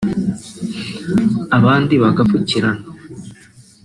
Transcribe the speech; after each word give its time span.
abandi 1.57 1.93
bagapfukiranwa 2.03 2.89